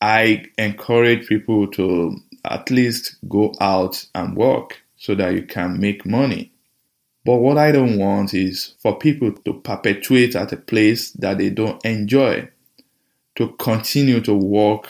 I 0.00 0.46
encourage 0.58 1.28
people 1.28 1.68
to 1.72 2.16
at 2.44 2.70
least 2.70 3.16
go 3.28 3.54
out 3.60 4.04
and 4.14 4.36
work 4.36 4.81
so 5.02 5.16
that 5.16 5.34
you 5.34 5.42
can 5.42 5.80
make 5.80 6.06
money. 6.06 6.52
But 7.24 7.38
what 7.38 7.58
I 7.58 7.72
don't 7.72 7.98
want 7.98 8.34
is 8.34 8.74
for 8.78 8.96
people 8.96 9.32
to 9.32 9.54
perpetuate 9.54 10.36
at 10.36 10.52
a 10.52 10.56
place 10.56 11.10
that 11.14 11.38
they 11.38 11.50
don't 11.50 11.84
enjoy, 11.84 12.48
to 13.34 13.48
continue 13.58 14.20
to 14.20 14.32
work 14.32 14.88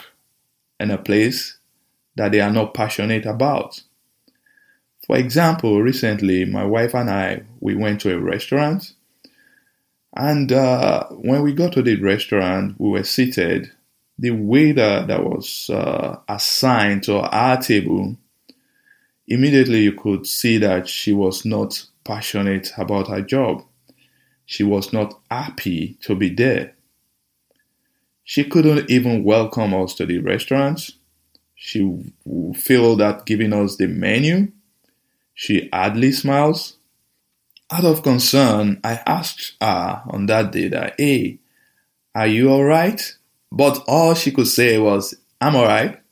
in 0.79 0.91
a 0.91 0.99
place 0.99 1.57
that 2.15 2.31
they 2.31 2.41
are 2.41 2.51
not 2.51 2.75
passionate 2.75 3.25
about. 3.25 3.81
For 5.07 5.17
example, 5.17 5.81
recently 5.81 6.45
my 6.45 6.63
wife 6.63 6.93
and 6.93 7.09
I 7.09 7.41
we 7.59 7.73
went 7.73 8.01
to 8.01 8.13
a 8.13 8.19
restaurant, 8.19 8.93
and 10.15 10.51
uh, 10.51 11.07
when 11.07 11.41
we 11.41 11.53
got 11.53 11.73
to 11.73 11.81
the 11.81 11.95
restaurant, 11.95 12.75
we 12.77 12.89
were 12.91 13.03
seated. 13.03 13.71
The 14.19 14.29
waiter 14.29 15.05
that 15.07 15.23
was 15.23 15.71
uh, 15.71 16.19
assigned 16.29 17.01
to 17.05 17.17
our 17.17 17.59
table 17.59 18.15
Immediately, 19.27 19.81
you 19.81 19.93
could 19.93 20.27
see 20.27 20.57
that 20.57 20.87
she 20.87 21.13
was 21.13 21.45
not 21.45 21.85
passionate 22.03 22.71
about 22.77 23.07
her 23.07 23.21
job. 23.21 23.63
She 24.45 24.63
was 24.63 24.91
not 24.91 25.19
happy 25.31 25.97
to 26.01 26.15
be 26.15 26.29
there. 26.29 26.75
She 28.25 28.43
couldn't 28.43 28.89
even 28.89 29.23
welcome 29.23 29.73
us 29.73 29.95
to 29.95 30.05
the 30.05 30.19
restaurant. 30.19 30.91
She 31.55 32.13
failed 32.55 33.01
at 33.01 33.25
giving 33.25 33.53
us 33.53 33.77
the 33.77 33.87
menu. 33.87 34.51
She 35.33 35.69
hardly 35.71 36.11
smiles. 36.11 36.77
Out 37.71 37.85
of 37.85 38.03
concern, 38.03 38.81
I 38.83 38.99
asked 39.07 39.55
her 39.61 40.03
on 40.07 40.25
that 40.27 40.51
day 40.51 40.67
that, 40.67 40.95
hey, 40.97 41.39
are 42.13 42.27
you 42.27 42.49
alright? 42.49 43.17
But 43.51 43.83
all 43.87 44.13
she 44.13 44.31
could 44.31 44.47
say 44.47 44.77
was, 44.77 45.15
I'm 45.39 45.55
alright 45.55 46.02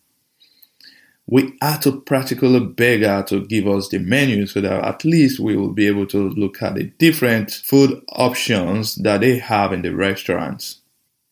we 1.32 1.58
had 1.62 1.82
to 1.82 2.02
practically 2.02 2.60
beg 2.60 3.04
her 3.04 3.24
to 3.24 3.46
give 3.46 3.66
us 3.66 3.88
the 3.88 3.98
menu 4.00 4.46
so 4.46 4.60
that 4.60 4.84
at 4.84 5.06
least 5.06 5.40
we 5.40 5.56
will 5.56 5.72
be 5.72 5.88
able 5.88 6.06
to 6.06 6.30
look 6.32 6.62
at 6.62 6.76
the 6.76 6.84
different 6.84 7.50
food 7.50 8.04
options 8.10 8.96
that 8.96 9.22
they 9.22 9.38
have 9.38 9.72
in 9.72 9.82
the 9.82 9.96
restaurants. 9.96 10.82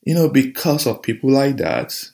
You 0.06 0.16
know, 0.16 0.30
because 0.30 0.88
of 0.88 1.02
people 1.02 1.30
like 1.30 1.58
that, 1.58 2.12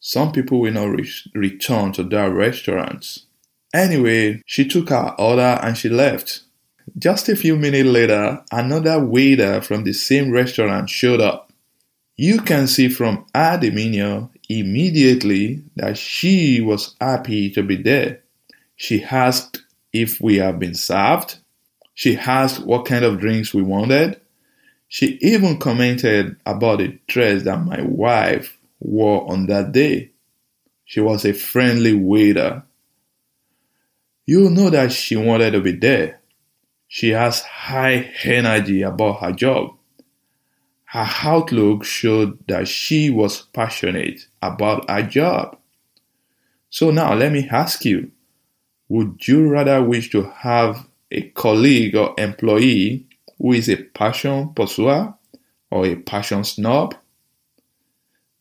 some 0.00 0.32
people 0.32 0.58
will 0.58 0.72
not 0.72 0.86
re- 0.86 1.08
return 1.32 1.92
to 1.92 2.02
their 2.02 2.28
restaurants. 2.28 3.26
Anyway, 3.72 4.42
she 4.44 4.66
took 4.66 4.88
her 4.88 5.14
order 5.16 5.60
and 5.62 5.78
she 5.78 5.88
left. 5.88 6.40
Just 6.98 7.28
a 7.28 7.36
few 7.36 7.54
minutes 7.54 7.88
later, 7.88 8.42
another 8.50 8.98
waiter 9.04 9.60
from 9.60 9.84
the 9.84 9.92
same 9.92 10.32
restaurant 10.32 10.90
showed 10.90 11.20
up. 11.20 11.52
You 12.16 12.40
can 12.40 12.66
see 12.66 12.88
from 12.88 13.26
her 13.32 13.58
demeanor 13.58 14.28
immediately 14.48 15.62
that 15.76 15.98
she 15.98 16.60
was 16.60 16.94
happy 17.00 17.50
to 17.50 17.62
be 17.62 17.76
there. 17.76 18.22
She 18.76 19.02
asked 19.04 19.62
if 19.92 20.20
we 20.20 20.36
have 20.36 20.58
been 20.58 20.74
served. 20.74 21.38
She 21.94 22.16
asked 22.16 22.64
what 22.64 22.86
kind 22.86 23.04
of 23.04 23.18
drinks 23.18 23.52
we 23.52 23.62
wanted. 23.62 24.20
She 24.88 25.18
even 25.20 25.58
commented 25.58 26.36
about 26.46 26.78
the 26.78 26.98
dress 27.06 27.42
that 27.42 27.64
my 27.64 27.82
wife 27.82 28.56
wore 28.80 29.30
on 29.30 29.46
that 29.46 29.72
day. 29.72 30.12
She 30.84 31.00
was 31.00 31.24
a 31.24 31.34
friendly 31.34 31.92
waiter. 31.92 32.62
You 34.24 34.48
know 34.48 34.70
that 34.70 34.92
she 34.92 35.16
wanted 35.16 35.50
to 35.50 35.60
be 35.60 35.72
there. 35.72 36.20
She 36.86 37.10
has 37.10 37.42
high 37.42 38.10
energy 38.24 38.80
about 38.82 39.20
her 39.20 39.32
job. 39.32 39.74
Her 40.84 41.06
outlook 41.24 41.84
showed 41.84 42.38
that 42.46 42.66
she 42.68 43.10
was 43.10 43.42
passionate 43.42 44.27
about 44.42 44.84
a 44.88 45.02
job. 45.02 45.58
So 46.70 46.90
now 46.90 47.14
let 47.14 47.32
me 47.32 47.48
ask 47.50 47.84
you 47.84 48.10
would 48.88 49.28
you 49.28 49.48
rather 49.48 49.82
wish 49.82 50.10
to 50.10 50.22
have 50.22 50.86
a 51.10 51.22
colleague 51.30 51.94
or 51.94 52.14
employee 52.16 53.06
who 53.38 53.52
is 53.52 53.68
a 53.68 53.76
passion 53.76 54.52
pursuer 54.54 55.14
or 55.70 55.86
a 55.86 55.96
passion 55.96 56.42
snob? 56.42 56.94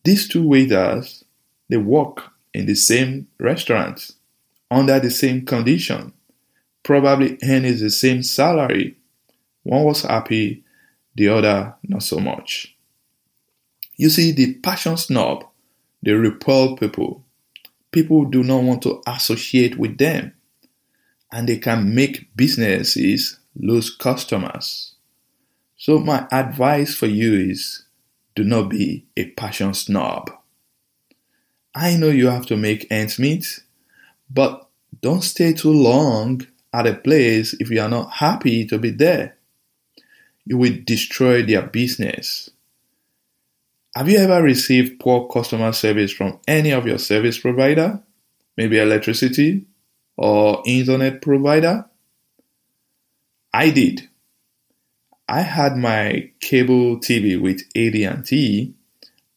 These 0.03 0.29
two 0.29 0.47
waiters, 0.47 1.25
they 1.69 1.77
work 1.77 2.23
in 2.53 2.65
the 2.65 2.75
same 2.75 3.27
restaurant 3.39 4.11
under 4.71 4.99
the 4.99 5.11
same 5.11 5.45
condition, 5.45 6.13
probably 6.83 7.37
earning 7.43 7.77
the 7.77 7.89
same 7.89 8.23
salary. 8.23 8.97
One 9.63 9.83
was 9.83 10.03
happy, 10.03 10.63
the 11.15 11.27
other 11.27 11.75
not 11.83 12.03
so 12.03 12.19
much. 12.19 12.73
You 13.97 14.09
see, 14.09 14.31
the 14.31 14.53
passion 14.55 14.95
snob, 14.95 15.45
they 16.07 16.13
repel 16.13 16.77
people. 16.77 17.25
People 17.91 18.23
do 18.23 18.41
not 18.41 18.63
want 18.63 18.81
to 18.83 19.01
associate 19.05 19.77
with 19.77 19.97
them, 19.97 20.33
and 21.33 21.49
they 21.49 21.57
can 21.57 21.93
make 21.93 22.33
businesses 22.33 23.39
lose 23.57 23.93
customers. 23.93 24.95
So, 25.75 25.99
my 25.99 26.25
advice 26.31 26.95
for 26.95 27.07
you 27.07 27.33
is 27.33 27.83
do 28.35 28.45
not 28.45 28.69
be 28.69 29.05
a 29.17 29.25
passion 29.31 29.73
snob. 29.73 30.31
I 31.75 31.97
know 31.97 32.07
you 32.07 32.27
have 32.27 32.45
to 32.45 32.55
make 32.55 32.89
ends 32.89 33.19
meet, 33.19 33.59
but 34.29 34.65
don't 35.01 35.25
stay 35.25 35.51
too 35.51 35.73
long 35.73 36.47
at 36.71 36.87
a 36.87 36.93
place 36.93 37.51
if 37.59 37.69
you 37.69 37.81
are 37.81 37.89
not 37.89 38.13
happy 38.13 38.65
to 38.67 38.77
be 38.77 38.91
there 38.91 39.37
you 40.47 40.57
will 40.57 40.77
destroy 40.85 41.43
their 41.43 41.61
business. 41.61 42.49
Have 43.97 44.09
you 44.09 44.19
ever 44.19 44.43
received 44.43 44.99
poor 44.99 45.27
customer 45.27 45.73
service 45.73 46.11
from 46.11 46.39
any 46.47 46.69
of 46.69 46.85
your 46.85 46.99
service 46.99 47.39
provider? 47.39 47.99
Maybe 48.55 48.77
electricity 48.77 49.65
or 50.15 50.61
internet 50.67 51.19
provider? 51.19 51.83
I 53.51 53.71
did. 53.71 54.07
I 55.27 55.41
had 55.41 55.77
my 55.77 56.29
cable 56.39 56.97
TV 56.97 57.41
with 57.41 57.63
AT&T 57.75 58.75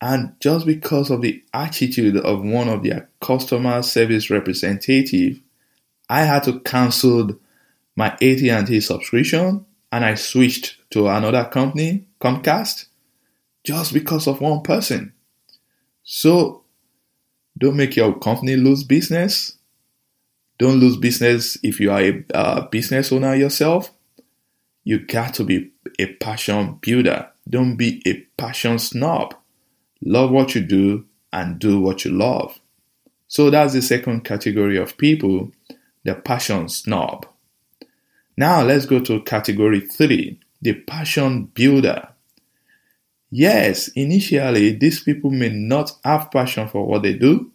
and 0.02 0.34
just 0.40 0.66
because 0.66 1.08
of 1.08 1.22
the 1.22 1.42
attitude 1.54 2.18
of 2.18 2.44
one 2.44 2.68
of 2.68 2.82
their 2.82 3.08
customer 3.22 3.82
service 3.82 4.28
representative, 4.28 5.40
I 6.10 6.24
had 6.24 6.42
to 6.42 6.60
cancel 6.60 7.30
my 7.96 8.08
AT&T 8.08 8.78
subscription 8.80 9.64
and 9.90 10.04
I 10.04 10.16
switched 10.16 10.76
to 10.90 11.08
another 11.08 11.46
company, 11.46 12.04
Comcast, 12.20 12.89
just 13.70 13.92
because 13.92 14.26
of 14.26 14.40
one 14.40 14.62
person. 14.62 15.12
So 16.02 16.64
don't 17.56 17.76
make 17.76 17.94
your 17.94 18.18
company 18.18 18.56
lose 18.56 18.82
business. 18.82 19.58
Don't 20.58 20.80
lose 20.80 20.96
business 20.96 21.56
if 21.62 21.78
you 21.78 21.92
are 21.92 22.00
a 22.00 22.24
uh, 22.34 22.60
business 22.66 23.12
owner 23.12 23.36
yourself. 23.36 23.92
You 24.82 24.98
got 24.98 25.34
to 25.34 25.44
be 25.44 25.70
a 26.00 26.06
passion 26.14 26.78
builder. 26.80 27.28
Don't 27.48 27.76
be 27.76 28.02
a 28.04 28.14
passion 28.36 28.80
snob. 28.80 29.36
Love 30.02 30.32
what 30.32 30.56
you 30.56 30.62
do 30.62 31.04
and 31.32 31.60
do 31.60 31.80
what 31.80 32.04
you 32.04 32.10
love. 32.10 32.58
So 33.28 33.50
that's 33.50 33.74
the 33.74 33.82
second 33.82 34.24
category 34.24 34.78
of 34.78 34.98
people, 34.98 35.52
the 36.02 36.16
passion 36.16 36.68
snob. 36.68 37.24
Now 38.36 38.64
let's 38.64 38.84
go 38.84 38.98
to 38.98 39.22
category 39.22 39.80
three, 39.80 40.40
the 40.60 40.74
passion 40.74 41.44
builder. 41.54 42.08
Yes, 43.30 43.88
initially 43.88 44.72
these 44.72 45.00
people 45.02 45.30
may 45.30 45.50
not 45.50 45.92
have 46.04 46.30
passion 46.30 46.68
for 46.68 46.86
what 46.86 47.02
they 47.02 47.14
do, 47.14 47.52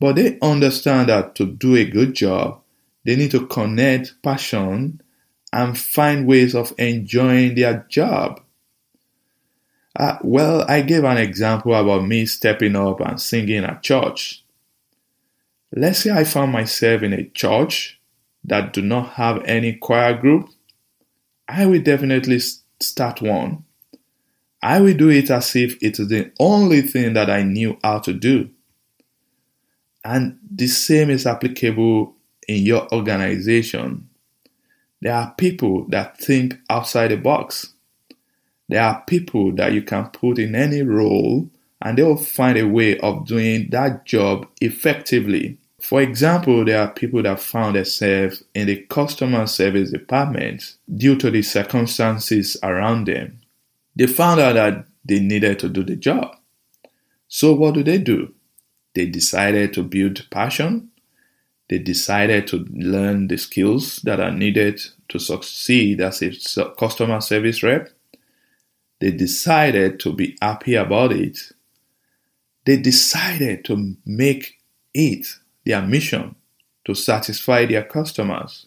but 0.00 0.16
they 0.16 0.38
understand 0.40 1.08
that 1.08 1.34
to 1.36 1.46
do 1.46 1.76
a 1.76 1.84
good 1.84 2.14
job, 2.14 2.60
they 3.04 3.16
need 3.16 3.30
to 3.32 3.46
connect 3.46 4.20
passion 4.22 5.00
and 5.52 5.78
find 5.78 6.26
ways 6.26 6.54
of 6.54 6.74
enjoying 6.78 7.54
their 7.54 7.86
job. 7.88 8.40
Uh, 9.96 10.18
well, 10.22 10.64
I 10.68 10.82
gave 10.82 11.04
an 11.04 11.18
example 11.18 11.74
about 11.74 12.06
me 12.06 12.26
stepping 12.26 12.76
up 12.76 13.00
and 13.00 13.20
singing 13.20 13.64
at 13.64 13.82
church. 13.82 14.44
Let's 15.74 16.00
say 16.00 16.10
I 16.10 16.24
found 16.24 16.52
myself 16.52 17.02
in 17.02 17.12
a 17.12 17.24
church 17.24 18.00
that 18.44 18.72
do 18.72 18.82
not 18.82 19.14
have 19.14 19.42
any 19.44 19.74
choir 19.74 20.14
group, 20.16 20.48
I 21.48 21.66
will 21.66 21.82
definitely 21.82 22.40
start 22.80 23.22
one. 23.22 23.64
I 24.62 24.80
will 24.80 24.94
do 24.94 25.08
it 25.10 25.30
as 25.30 25.54
if 25.54 25.80
it 25.82 25.98
is 25.98 26.08
the 26.08 26.32
only 26.40 26.82
thing 26.82 27.12
that 27.14 27.30
I 27.30 27.42
knew 27.42 27.78
how 27.82 28.00
to 28.00 28.12
do. 28.12 28.50
And 30.04 30.38
the 30.50 30.66
same 30.66 31.10
is 31.10 31.26
applicable 31.26 32.14
in 32.48 32.62
your 32.62 32.92
organization. 32.92 34.08
There 35.00 35.14
are 35.14 35.34
people 35.36 35.86
that 35.88 36.18
think 36.18 36.56
outside 36.68 37.08
the 37.08 37.16
box. 37.16 37.74
There 38.68 38.82
are 38.82 39.02
people 39.06 39.52
that 39.54 39.72
you 39.72 39.82
can 39.82 40.06
put 40.06 40.38
in 40.38 40.54
any 40.54 40.82
role 40.82 41.48
and 41.80 41.96
they 41.96 42.02
will 42.02 42.16
find 42.16 42.58
a 42.58 42.66
way 42.66 42.98
of 42.98 43.26
doing 43.26 43.68
that 43.70 44.04
job 44.04 44.48
effectively. 44.60 45.58
For 45.80 46.02
example, 46.02 46.64
there 46.64 46.80
are 46.80 46.90
people 46.90 47.22
that 47.22 47.38
found 47.38 47.76
themselves 47.76 48.42
in 48.54 48.66
the 48.66 48.82
customer 48.88 49.46
service 49.46 49.92
department 49.92 50.74
due 50.92 51.16
to 51.16 51.30
the 51.30 51.42
circumstances 51.42 52.56
around 52.62 53.06
them. 53.06 53.37
They 53.98 54.06
found 54.06 54.40
out 54.40 54.54
that 54.54 54.86
they 55.04 55.18
needed 55.18 55.58
to 55.58 55.68
do 55.68 55.82
the 55.82 55.96
job. 55.96 56.36
So, 57.26 57.52
what 57.52 57.74
do 57.74 57.82
they 57.82 57.98
do? 57.98 58.32
They 58.94 59.06
decided 59.06 59.74
to 59.74 59.82
build 59.82 60.26
passion. 60.30 60.90
They 61.68 61.78
decided 61.78 62.46
to 62.48 62.64
learn 62.70 63.28
the 63.28 63.36
skills 63.36 63.96
that 64.04 64.20
are 64.20 64.30
needed 64.30 64.80
to 65.08 65.18
succeed 65.18 66.00
as 66.00 66.22
a 66.22 66.70
customer 66.78 67.20
service 67.20 67.62
rep. 67.62 67.90
They 69.00 69.10
decided 69.10 70.00
to 70.00 70.12
be 70.12 70.36
happy 70.40 70.76
about 70.76 71.12
it. 71.12 71.38
They 72.64 72.76
decided 72.76 73.64
to 73.66 73.96
make 74.06 74.58
it 74.94 75.26
their 75.66 75.82
mission 75.82 76.36
to 76.84 76.94
satisfy 76.94 77.66
their 77.66 77.84
customers. 77.84 78.66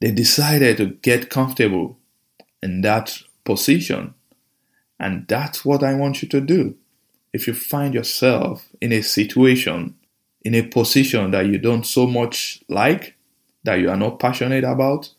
They 0.00 0.10
decided 0.12 0.76
to 0.76 0.86
get 0.86 1.30
comfortable 1.30 1.98
in 2.62 2.82
that 2.82 3.18
position. 3.44 4.14
And 4.98 5.26
that's 5.28 5.64
what 5.64 5.82
I 5.82 5.94
want 5.94 6.22
you 6.22 6.28
to 6.28 6.40
do. 6.40 6.76
If 7.32 7.46
you 7.46 7.54
find 7.54 7.94
yourself 7.94 8.68
in 8.80 8.92
a 8.92 9.02
situation, 9.02 9.94
in 10.42 10.54
a 10.54 10.62
position 10.62 11.32
that 11.32 11.46
you 11.46 11.58
don't 11.58 11.84
so 11.84 12.06
much 12.06 12.62
like, 12.68 13.14
that 13.64 13.80
you 13.80 13.90
are 13.90 13.96
not 13.96 14.18
passionate 14.18 14.64
about, 14.64 15.10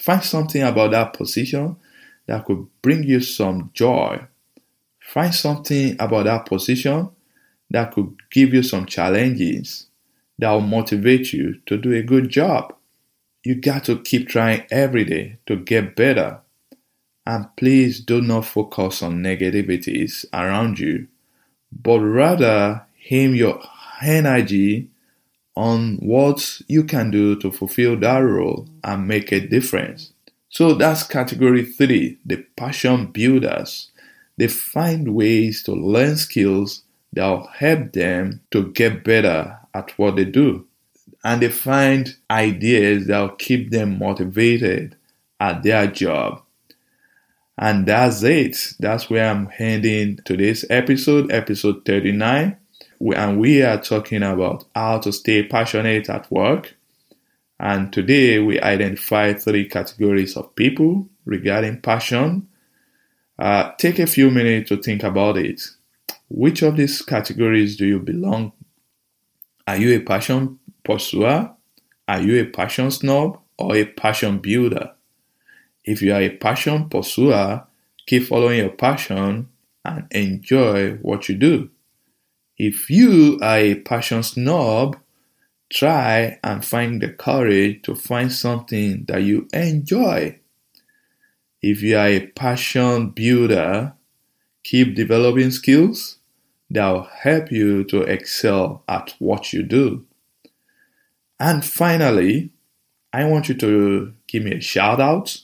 find 0.00 0.22
something 0.22 0.62
about 0.62 0.92
that 0.92 1.14
position 1.14 1.76
that 2.26 2.44
could 2.44 2.66
bring 2.80 3.02
you 3.02 3.20
some 3.20 3.70
joy. 3.74 4.20
Find 5.00 5.34
something 5.34 5.96
about 5.98 6.24
that 6.24 6.46
position 6.46 7.10
that 7.70 7.92
could 7.92 8.14
give 8.30 8.54
you 8.54 8.62
some 8.62 8.86
challenges 8.86 9.86
that 10.38 10.50
will 10.50 10.60
motivate 10.60 11.32
you 11.32 11.60
to 11.66 11.76
do 11.76 11.92
a 11.92 12.02
good 12.02 12.28
job. 12.28 12.74
You 13.44 13.56
got 13.56 13.84
to 13.84 14.00
keep 14.00 14.28
trying 14.28 14.64
every 14.70 15.04
day 15.04 15.38
to 15.46 15.56
get 15.56 15.96
better. 15.96 16.40
And 17.26 17.46
please 17.56 18.00
do 18.00 18.20
not 18.20 18.46
focus 18.46 19.02
on 19.02 19.22
negativities 19.22 20.24
around 20.32 20.78
you, 20.78 21.06
but 21.70 22.00
rather 22.00 22.86
aim 23.10 23.34
your 23.34 23.62
energy 24.02 24.88
on 25.54 25.96
what 25.96 26.60
you 26.66 26.84
can 26.84 27.10
do 27.10 27.36
to 27.36 27.52
fulfill 27.52 27.96
that 28.00 28.18
role 28.18 28.68
and 28.82 29.06
make 29.06 29.30
a 29.32 29.46
difference. 29.46 30.12
So 30.48 30.74
that's 30.74 31.04
category 31.04 31.64
three, 31.64 32.18
the 32.26 32.44
passion 32.56 33.06
builders. 33.06 33.90
They 34.36 34.48
find 34.48 35.14
ways 35.14 35.62
to 35.64 35.72
learn 35.72 36.16
skills 36.16 36.82
that 37.12 37.26
will 37.26 37.46
help 37.46 37.92
them 37.92 38.40
to 38.50 38.72
get 38.72 39.04
better 39.04 39.58
at 39.74 39.96
what 39.98 40.16
they 40.16 40.24
do. 40.24 40.66
And 41.24 41.40
they 41.40 41.48
find 41.48 42.16
ideas 42.30 43.06
that 43.06 43.20
will 43.20 43.36
keep 43.36 43.70
them 43.70 43.98
motivated 43.98 44.96
at 45.38 45.62
their 45.62 45.86
job. 45.86 46.41
And 47.58 47.86
that's 47.86 48.22
it. 48.22 48.74
That's 48.80 49.10
where 49.10 49.28
I'm 49.28 49.46
heading 49.46 50.18
today's 50.24 50.64
episode, 50.70 51.30
episode 51.30 51.84
39. 51.84 52.56
And 53.14 53.40
we 53.40 53.62
are 53.62 53.80
talking 53.80 54.22
about 54.22 54.64
how 54.74 54.98
to 54.98 55.12
stay 55.12 55.42
passionate 55.42 56.08
at 56.08 56.30
work. 56.30 56.74
And 57.60 57.92
today 57.92 58.38
we 58.38 58.60
identify 58.60 59.34
three 59.34 59.68
categories 59.68 60.36
of 60.36 60.54
people 60.56 61.08
regarding 61.24 61.80
passion. 61.80 62.48
Uh, 63.38 63.72
take 63.78 63.98
a 63.98 64.06
few 64.06 64.30
minutes 64.30 64.68
to 64.70 64.76
think 64.76 65.02
about 65.02 65.36
it. 65.36 65.62
Which 66.28 66.62
of 66.62 66.76
these 66.76 67.02
categories 67.02 67.76
do 67.76 67.86
you 67.86 68.00
belong 68.00 68.52
are 69.66 69.76
you 69.76 69.96
a 69.96 70.00
passion 70.00 70.58
pursuer? 70.84 71.52
Are 72.08 72.20
you 72.20 72.42
a 72.42 72.46
passion 72.46 72.90
snob 72.90 73.38
or 73.58 73.76
a 73.76 73.84
passion 73.84 74.38
builder? 74.38 74.92
If 75.84 76.02
you 76.02 76.12
are 76.14 76.22
a 76.22 76.30
passion 76.30 76.88
pursuer, 76.88 77.66
keep 78.06 78.24
following 78.24 78.58
your 78.58 78.70
passion 78.70 79.48
and 79.84 80.06
enjoy 80.10 80.92
what 80.96 81.28
you 81.28 81.34
do. 81.34 81.70
If 82.56 82.90
you 82.90 83.38
are 83.42 83.58
a 83.58 83.74
passion 83.76 84.22
snob, 84.22 84.96
try 85.70 86.38
and 86.44 86.64
find 86.64 87.00
the 87.00 87.08
courage 87.08 87.82
to 87.82 87.94
find 87.94 88.30
something 88.30 89.04
that 89.06 89.22
you 89.22 89.48
enjoy. 89.52 90.38
If 91.60 91.82
you 91.82 91.96
are 91.96 92.08
a 92.08 92.26
passion 92.26 93.10
builder, 93.10 93.94
keep 94.62 94.94
developing 94.94 95.50
skills 95.50 96.18
that 96.70 96.88
will 96.88 97.08
help 97.22 97.50
you 97.50 97.84
to 97.84 98.02
excel 98.02 98.82
at 98.88 99.14
what 99.18 99.52
you 99.52 99.62
do. 99.62 100.04
And 101.40 101.64
finally, 101.64 102.50
I 103.12 103.24
want 103.24 103.48
you 103.48 103.54
to 103.56 104.14
give 104.26 104.44
me 104.44 104.52
a 104.52 104.60
shout 104.60 105.00
out. 105.00 105.38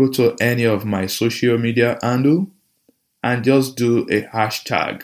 Go 0.00 0.08
to 0.12 0.34
any 0.40 0.64
of 0.64 0.86
my 0.86 1.04
social 1.04 1.58
media 1.58 1.98
handle 2.02 2.46
and 3.22 3.44
just 3.44 3.76
do 3.76 4.06
a 4.08 4.22
hashtag, 4.22 5.02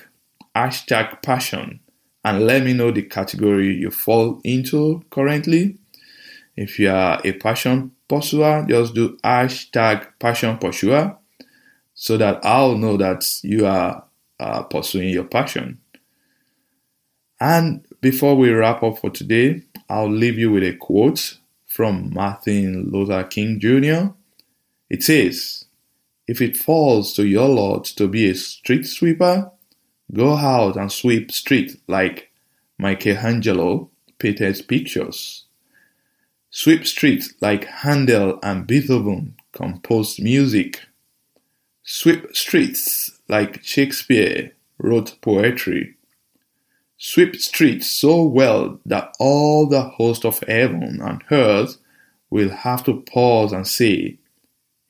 hashtag 0.56 1.22
passion, 1.22 1.80
and 2.24 2.46
let 2.46 2.64
me 2.64 2.72
know 2.72 2.90
the 2.90 3.02
category 3.02 3.74
you 3.74 3.90
fall 3.90 4.40
into 4.42 5.04
currently. 5.10 5.76
If 6.56 6.78
you 6.78 6.88
are 6.90 7.20
a 7.22 7.32
passion 7.32 7.90
pursuer, 8.08 8.64
just 8.66 8.94
do 8.94 9.18
hashtag 9.22 10.06
passion 10.18 10.56
pursuer 10.56 11.18
so 11.92 12.16
that 12.16 12.42
I'll 12.42 12.78
know 12.78 12.96
that 12.96 13.22
you 13.42 13.66
are 13.66 14.02
uh, 14.40 14.62
pursuing 14.62 15.10
your 15.10 15.24
passion. 15.24 15.78
And 17.38 17.84
before 18.00 18.34
we 18.34 18.48
wrap 18.48 18.82
up 18.82 18.96
for 19.00 19.10
today, 19.10 19.60
I'll 19.90 20.10
leave 20.10 20.38
you 20.38 20.52
with 20.52 20.62
a 20.62 20.74
quote 20.74 21.36
from 21.66 22.14
Martin 22.14 22.88
Luther 22.90 23.24
King 23.24 23.60
Jr. 23.60 24.15
It 24.88 25.02
says, 25.02 25.64
If 26.26 26.40
it 26.40 26.56
falls 26.56 27.12
to 27.14 27.26
your 27.26 27.48
lot 27.48 27.84
to 27.96 28.08
be 28.08 28.30
a 28.30 28.34
street 28.34 28.86
sweeper, 28.86 29.50
go 30.12 30.34
out 30.34 30.76
and 30.76 30.90
sweep 30.90 31.32
street 31.32 31.80
like 31.88 32.30
Michelangelo 32.78 33.90
painted 34.18 34.64
pictures. 34.68 35.44
Sweep 36.50 36.86
street 36.86 37.24
like 37.40 37.64
Handel 37.64 38.38
and 38.42 38.66
Beethoven 38.66 39.36
composed 39.52 40.22
music. 40.22 40.80
Sweep 41.82 42.34
streets 42.34 43.20
like 43.28 43.62
Shakespeare 43.62 44.52
wrote 44.78 45.20
poetry. 45.20 45.96
Sweep 46.98 47.36
streets 47.36 47.90
so 47.90 48.24
well 48.24 48.80
that 48.86 49.14
all 49.18 49.66
the 49.66 49.82
host 49.82 50.24
of 50.24 50.40
heaven 50.48 51.00
and 51.02 51.22
earth 51.30 51.76
will 52.30 52.50
have 52.50 52.82
to 52.84 53.02
pause 53.02 53.52
and 53.52 53.66
say, 53.66 54.18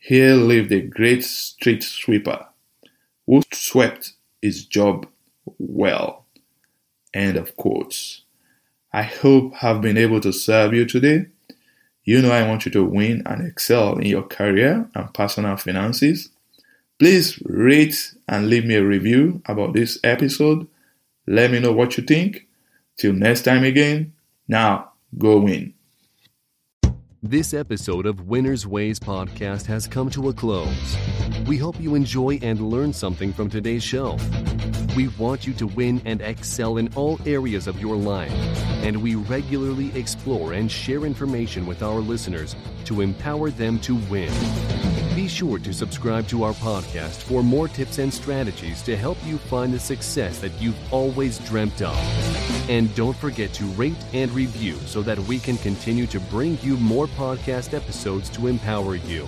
Here 0.07 0.35
lived 0.35 0.73
a 0.73 0.81
great 0.81 1.25
street 1.25 1.83
sweeper 1.83 2.47
who 3.27 3.43
swept 3.53 4.13
his 4.41 4.65
job 4.65 5.07
well. 5.59 6.27
End 7.13 7.37
of 7.37 7.57
quotes. 7.57 8.23
I 8.93 9.03
hope 9.03 9.53
I've 9.63 9.81
been 9.81 9.97
able 9.97 10.21
to 10.21 10.33
serve 10.33 10.73
you 10.75 10.85
today. 10.85 11.27
You 12.05 12.23
know 12.23 12.31
I 12.31 12.47
want 12.47 12.67
you 12.67 12.73
to 12.73 12.85
win 12.85 13.23
and 13.27 13.47
excel 13.47 13.99
in 13.99 14.07
your 14.07 14.23
career 14.23 14.89
and 14.95 15.13
personal 15.13 15.57
finances. 15.57 16.31
Please 16.99 17.43
rate 17.45 18.15
and 18.29 18.49
leave 18.49 18.65
me 18.65 18.77
a 18.77 18.85
review 18.85 19.43
about 19.47 19.75
this 19.75 19.99
episode 20.05 20.69
let 21.27 21.51
me 21.51 21.59
know 21.59 21.73
what 21.73 21.97
you 21.97 22.05
think. 22.05 22.47
Till 22.97 23.13
next 23.13 23.43
time 23.43 23.65
again, 23.65 24.13
now 24.49 24.93
go 25.19 25.39
win. 25.39 25.75
This 27.29 27.55
episode 27.55 28.07
of 28.07 28.29
Winner's 28.29 28.69
Ways 28.69 29.01
podcast 29.01 29.67
has 29.67 29.89
come 29.89 30.09
to 30.11 30.29
a 30.29 30.33
close. 30.33 30.97
We 31.49 31.57
hope 31.57 31.75
you 31.81 31.97
enjoy 31.97 32.39
and 32.41 32.71
learn 32.71 32.93
something 32.93 33.33
from 33.33 33.51
today's 33.51 33.83
show. 33.83 34.17
We 34.95 35.09
want 35.09 35.45
you 35.45 35.53
to 35.55 35.67
win 35.67 36.01
and 36.05 36.21
excel 36.21 36.77
in 36.77 36.89
all 36.95 37.19
areas 37.27 37.67
of 37.67 37.81
your 37.81 37.97
life, 37.97 38.31
and 38.85 39.03
we 39.03 39.17
regularly 39.17 39.91
explore 39.99 40.53
and 40.53 40.71
share 40.71 41.05
information 41.05 41.67
with 41.67 41.83
our 41.83 41.99
listeners 41.99 42.55
to 42.85 43.01
empower 43.01 43.51
them 43.51 43.81
to 43.81 43.97
win. 44.09 44.33
Be 45.17 45.29
sure 45.29 45.59
to 45.61 45.73
subscribe 45.73 46.29
to 46.29 46.43
our 46.43 46.53
podcast 46.53 47.23
for 47.23 47.43
more 47.43 47.69
tips 47.69 47.97
and 47.97 48.13
strategies 48.13 48.83
to 48.83 48.95
help 48.95 49.17
you 49.25 49.39
find 49.39 49.73
the 49.73 49.81
success 49.81 50.41
that 50.41 50.53
you've 50.61 50.77
always 50.93 51.39
dreamt 51.39 51.81
of. 51.81 51.97
And 52.69 52.95
don't 52.95 53.17
forget 53.17 53.55
to 53.55 53.65
rate 53.65 53.97
and 54.13 54.31
review 54.33 54.75
so 54.85 55.01
that 55.05 55.19
we 55.21 55.39
can 55.39 55.57
continue 55.57 56.07
to 56.09 56.21
bring 56.21 56.59
you 56.61 56.77
more 56.77 57.07
podcast 57.07 57.73
episodes 57.73 58.29
to 58.29 58.47
empower 58.47 58.97
you. 58.97 59.27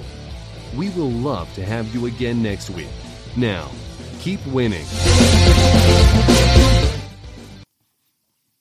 We 0.77 0.90
will 0.90 1.11
love 1.11 1.51
to 1.55 1.64
have 1.64 1.94
you 1.94 2.05
again 2.05 2.42
next 2.42 2.68
week. 2.68 2.90
Now, 3.35 3.70
keep 4.20 4.46
winning. 4.48 4.85